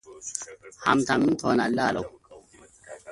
[0.83, 2.07] ሃምታምም ትሆናለህ አለው፡፡